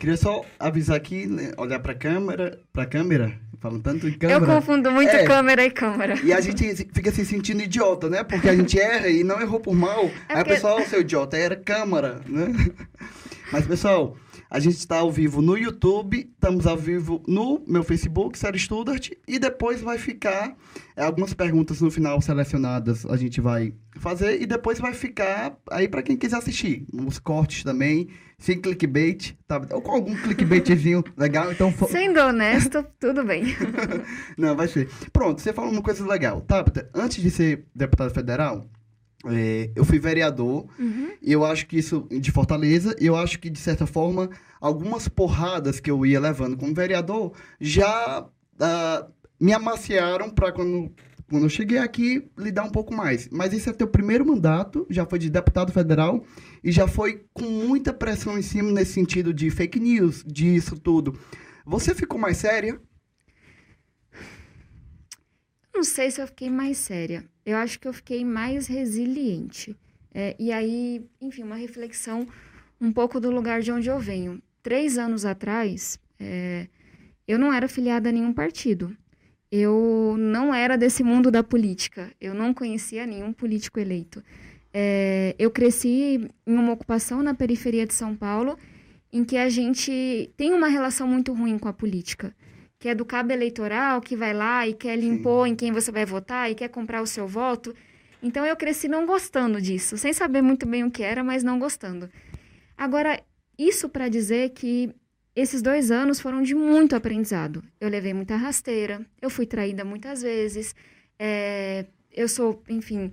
Queria 0.00 0.16
só 0.16 0.42
avisar 0.58 0.96
aqui, 0.96 1.26
né, 1.26 1.52
olhar 1.58 1.78
pra 1.78 1.94
câmera, 1.94 2.58
pra 2.72 2.86
câmera, 2.86 3.34
falando 3.60 3.82
tanto 3.82 4.08
em 4.08 4.12
câmera. 4.14 4.40
Eu 4.40 4.46
confundo 4.46 4.90
muito 4.90 5.10
É. 5.10 5.24
câmera 5.24 5.62
e 5.62 5.70
câmera. 5.70 6.18
E 6.24 6.32
a 6.32 6.40
gente 6.40 6.74
fica 6.94 7.12
se 7.12 7.22
sentindo 7.26 7.62
idiota, 7.62 8.08
né? 8.08 8.24
Porque 8.24 8.48
a 8.48 8.56
gente 8.56 8.80
erra 8.80 9.08
e 9.08 9.22
não 9.22 9.38
errou 9.42 9.60
por 9.60 9.74
mal. 9.74 10.04
É 10.04 10.06
Aí 10.06 10.08
o 10.08 10.10
porque- 10.38 10.54
pessoal, 10.54 10.80
seu 10.86 11.02
idiota, 11.02 11.36
era 11.36 11.54
câmera, 11.54 12.18
né? 12.26 12.46
Mas, 13.52 13.66
pessoal, 13.66 14.16
a 14.50 14.58
gente 14.58 14.78
está 14.78 14.96
ao 14.96 15.12
vivo 15.12 15.40
no 15.40 15.56
YouTube, 15.56 16.28
estamos 16.32 16.66
ao 16.66 16.76
vivo 16.76 17.22
no 17.28 17.62
meu 17.68 17.84
Facebook, 17.84 18.36
Série 18.36 18.58
Studart, 18.58 19.12
e 19.28 19.38
depois 19.38 19.80
vai 19.80 19.96
ficar 19.96 20.56
é, 20.96 21.04
algumas 21.04 21.32
perguntas 21.32 21.80
no 21.80 21.90
final 21.90 22.20
selecionadas 22.20 23.06
a 23.06 23.16
gente 23.16 23.40
vai 23.40 23.72
fazer, 23.96 24.42
e 24.42 24.46
depois 24.46 24.80
vai 24.80 24.92
ficar 24.92 25.56
aí 25.70 25.88
para 25.88 26.02
quem 26.02 26.16
quiser 26.16 26.36
assistir. 26.36 26.84
Os 26.92 27.20
cortes 27.20 27.62
também, 27.62 28.08
sem 28.38 28.60
clickbait, 28.60 29.36
tá? 29.46 29.60
Ou 29.70 29.80
com 29.80 29.92
algum 29.92 30.16
clickbaitzinho 30.16 31.04
legal, 31.16 31.52
então... 31.52 31.72
Sendo 31.88 32.18
honesto, 32.20 32.84
tudo 32.98 33.24
bem. 33.24 33.44
Não, 34.36 34.56
vai 34.56 34.66
ser. 34.66 34.88
Pronto, 35.12 35.40
você 35.40 35.52
falou 35.52 35.70
uma 35.70 35.82
coisa 35.82 36.04
legal. 36.04 36.40
Tabata, 36.40 36.90
antes 36.92 37.22
de 37.22 37.30
ser 37.30 37.66
deputado 37.74 38.12
federal, 38.12 38.66
é, 39.26 39.70
eu 39.74 39.84
fui 39.84 39.98
vereador, 39.98 40.66
Uhum. 40.78 41.10
e 41.20 41.32
eu 41.32 41.44
acho 41.44 41.66
que 41.66 41.78
isso, 41.78 42.06
de 42.10 42.30
Fortaleza, 42.30 42.94
e 43.00 43.06
eu 43.06 43.16
acho 43.16 43.38
que, 43.38 43.50
de 43.50 43.58
certa 43.58 43.86
forma, 43.86 44.30
algumas 44.60 45.08
porradas 45.08 45.78
que 45.80 45.90
eu 45.90 46.04
ia 46.06 46.18
levando 46.20 46.56
como 46.56 46.74
vereador 46.74 47.32
já 47.60 48.26
ah, 48.58 49.06
me 49.38 49.52
amaciaram 49.52 50.30
para 50.30 50.52
quando, 50.52 50.90
quando 51.28 51.44
eu 51.44 51.48
cheguei 51.48 51.78
aqui 51.78 52.28
lidar 52.36 52.64
um 52.64 52.70
pouco 52.70 52.94
mais. 52.94 53.28
Mas 53.30 53.52
esse 53.52 53.68
é 53.68 53.72
teu 53.72 53.86
primeiro 53.88 54.24
mandato, 54.26 54.86
já 54.90 55.04
foi 55.06 55.18
de 55.18 55.30
deputado 55.30 55.72
federal, 55.72 56.24
e 56.62 56.70
já 56.72 56.86
foi 56.88 57.24
com 57.32 57.44
muita 57.44 57.92
pressão 57.92 58.38
em 58.38 58.42
cima 58.42 58.70
nesse 58.70 58.92
sentido 58.92 59.32
de 59.32 59.48
fake 59.50 59.80
news, 59.80 60.22
disso 60.26 60.76
tudo. 60.78 61.18
Você 61.64 61.94
ficou 61.94 62.18
mais 62.18 62.36
séria? 62.38 62.80
Não 65.80 65.84
sei 65.84 66.10
se 66.10 66.20
eu 66.20 66.26
fiquei 66.26 66.50
mais 66.50 66.76
séria. 66.76 67.24
Eu 67.42 67.56
acho 67.56 67.80
que 67.80 67.88
eu 67.88 67.92
fiquei 67.94 68.22
mais 68.22 68.66
resiliente. 68.66 69.74
É, 70.12 70.36
e 70.38 70.52
aí, 70.52 71.02
enfim, 71.18 71.42
uma 71.42 71.56
reflexão 71.56 72.28
um 72.78 72.92
pouco 72.92 73.18
do 73.18 73.30
lugar 73.30 73.62
de 73.62 73.72
onde 73.72 73.88
eu 73.88 73.98
venho. 73.98 74.42
Três 74.62 74.98
anos 74.98 75.24
atrás, 75.24 75.98
é, 76.18 76.68
eu 77.26 77.38
não 77.38 77.50
era 77.50 77.66
filiada 77.66 78.10
a 78.10 78.12
nenhum 78.12 78.30
partido. 78.30 78.94
Eu 79.50 80.16
não 80.18 80.54
era 80.54 80.76
desse 80.76 81.02
mundo 81.02 81.30
da 81.30 81.42
política. 81.42 82.12
Eu 82.20 82.34
não 82.34 82.52
conhecia 82.52 83.06
nenhum 83.06 83.32
político 83.32 83.80
eleito. 83.80 84.22
É, 84.74 85.34
eu 85.38 85.50
cresci 85.50 86.30
em 86.46 86.54
uma 86.54 86.74
ocupação 86.74 87.22
na 87.22 87.32
periferia 87.32 87.86
de 87.86 87.94
São 87.94 88.14
Paulo, 88.14 88.58
em 89.10 89.24
que 89.24 89.38
a 89.38 89.48
gente 89.48 90.30
tem 90.36 90.52
uma 90.52 90.68
relação 90.68 91.08
muito 91.08 91.32
ruim 91.32 91.58
com 91.58 91.68
a 91.68 91.72
política 91.72 92.36
que 92.80 92.88
é 92.88 92.94
do 92.94 93.04
cabo 93.04 93.30
eleitoral, 93.30 94.00
que 94.00 94.16
vai 94.16 94.32
lá 94.32 94.66
e 94.66 94.72
quer 94.72 94.98
impor 94.98 95.46
em 95.46 95.54
quem 95.54 95.70
você 95.70 95.92
vai 95.92 96.06
votar 96.06 96.50
e 96.50 96.54
quer 96.54 96.68
comprar 96.68 97.02
o 97.02 97.06
seu 97.06 97.28
voto. 97.28 97.76
Então 98.22 98.44
eu 98.46 98.56
cresci 98.56 98.88
não 98.88 99.04
gostando 99.04 99.60
disso, 99.60 99.98
sem 99.98 100.14
saber 100.14 100.40
muito 100.40 100.66
bem 100.66 100.82
o 100.82 100.90
que 100.90 101.02
era, 101.02 101.22
mas 101.22 101.42
não 101.42 101.58
gostando. 101.58 102.08
Agora, 102.78 103.22
isso 103.58 103.86
para 103.86 104.08
dizer 104.08 104.50
que 104.50 104.90
esses 105.36 105.60
dois 105.60 105.90
anos 105.90 106.20
foram 106.20 106.42
de 106.42 106.54
muito 106.54 106.96
aprendizado. 106.96 107.62
Eu 107.78 107.90
levei 107.90 108.14
muita 108.14 108.34
rasteira, 108.34 109.04
eu 109.20 109.28
fui 109.28 109.44
traída 109.44 109.84
muitas 109.84 110.22
vezes, 110.22 110.74
é, 111.18 111.84
eu 112.10 112.28
sou, 112.28 112.62
enfim, 112.66 113.12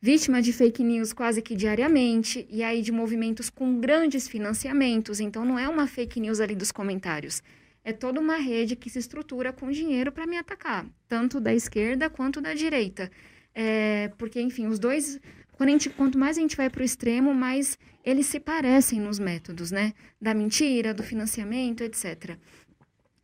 vítima 0.00 0.40
de 0.40 0.52
fake 0.52 0.84
news 0.84 1.12
quase 1.12 1.42
que 1.42 1.56
diariamente, 1.56 2.46
e 2.48 2.62
aí 2.62 2.82
de 2.82 2.92
movimentos 2.92 3.50
com 3.50 3.80
grandes 3.80 4.28
financiamentos, 4.28 5.18
então 5.18 5.44
não 5.44 5.58
é 5.58 5.68
uma 5.68 5.88
fake 5.88 6.20
news 6.20 6.38
ali 6.38 6.54
dos 6.54 6.70
comentários 6.70 7.42
é 7.84 7.92
toda 7.92 8.20
uma 8.20 8.36
rede 8.36 8.76
que 8.76 8.90
se 8.90 8.98
estrutura 8.98 9.52
com 9.52 9.70
dinheiro 9.70 10.12
para 10.12 10.26
me 10.26 10.36
atacar, 10.36 10.86
tanto 11.08 11.40
da 11.40 11.54
esquerda 11.54 12.10
quanto 12.10 12.40
da 12.40 12.54
direita. 12.54 13.10
É, 13.54 14.08
porque, 14.18 14.40
enfim, 14.40 14.66
os 14.66 14.78
dois. 14.78 15.20
Gente, 15.60 15.90
quanto 15.90 16.16
mais 16.16 16.38
a 16.38 16.40
gente 16.40 16.56
vai 16.56 16.70
para 16.70 16.82
o 16.82 16.84
extremo, 16.84 17.34
mais 17.34 17.76
eles 18.04 18.26
se 18.26 18.38
parecem 18.38 19.00
nos 19.00 19.18
métodos, 19.18 19.70
né? 19.72 19.92
Da 20.20 20.32
mentira, 20.32 20.94
do 20.94 21.02
financiamento, 21.02 21.82
etc. 21.82 22.36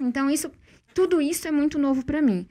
Então, 0.00 0.28
isso, 0.28 0.50
tudo 0.92 1.22
isso 1.22 1.46
é 1.46 1.52
muito 1.52 1.78
novo 1.78 2.04
para 2.04 2.20
mim. 2.20 2.46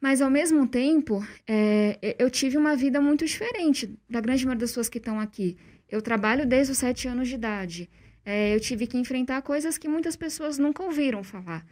Mas, 0.00 0.20
ao 0.20 0.30
mesmo 0.30 0.66
tempo, 0.66 1.24
é, 1.46 2.16
eu 2.18 2.30
tive 2.30 2.56
uma 2.56 2.74
vida 2.74 3.00
muito 3.00 3.24
diferente 3.24 3.94
da 4.08 4.20
grande 4.20 4.44
maioria 4.44 4.60
das 4.60 4.70
pessoas 4.70 4.88
que 4.88 4.98
estão 4.98 5.20
aqui. 5.20 5.56
Eu 5.88 6.00
trabalho 6.00 6.46
desde 6.46 6.72
os 6.72 6.78
sete 6.78 7.06
anos 7.06 7.28
de 7.28 7.34
idade. 7.34 7.90
É, 8.24 8.54
eu 8.54 8.60
tive 8.60 8.86
que 8.86 8.96
enfrentar 8.96 9.42
coisas 9.42 9.76
que 9.76 9.88
muitas 9.88 10.16
pessoas 10.16 10.58
nunca 10.58 10.82
ouviram 10.82 11.24
falar, 11.24 11.66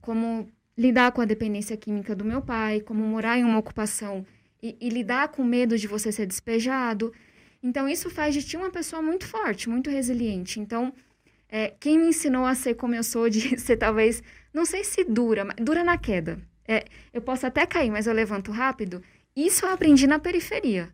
como 0.00 0.50
lidar 0.76 1.12
com 1.12 1.20
a 1.20 1.24
dependência 1.24 1.76
química 1.76 2.14
do 2.14 2.24
meu 2.24 2.42
pai, 2.42 2.80
como 2.80 3.04
morar 3.04 3.38
em 3.38 3.44
uma 3.44 3.58
ocupação 3.58 4.26
e, 4.62 4.76
e 4.80 4.88
lidar 4.88 5.28
com 5.28 5.44
medo 5.44 5.76
de 5.76 5.86
você 5.86 6.10
ser 6.10 6.26
despejado. 6.26 7.12
Então, 7.62 7.88
isso 7.88 8.10
faz 8.10 8.34
de 8.34 8.42
ti 8.42 8.56
uma 8.56 8.70
pessoa 8.70 9.00
muito 9.00 9.26
forte, 9.26 9.68
muito 9.68 9.90
resiliente. 9.90 10.58
Então, 10.58 10.92
é, 11.48 11.74
quem 11.78 11.98
me 11.98 12.08
ensinou 12.08 12.44
a 12.44 12.54
ser 12.54 12.74
como 12.74 12.94
eu 12.94 13.04
sou, 13.04 13.28
de 13.28 13.58
ser 13.60 13.76
talvez, 13.76 14.22
não 14.52 14.64
sei 14.64 14.82
se 14.82 15.04
dura, 15.04 15.44
mas 15.44 15.56
dura 15.56 15.84
na 15.84 15.96
queda. 15.98 16.40
É, 16.66 16.84
eu 17.12 17.20
posso 17.20 17.46
até 17.46 17.66
cair, 17.66 17.90
mas 17.90 18.06
eu 18.06 18.14
levanto 18.14 18.50
rápido. 18.50 19.02
Isso 19.36 19.64
eu 19.64 19.70
aprendi 19.70 20.06
na 20.06 20.18
periferia. 20.18 20.92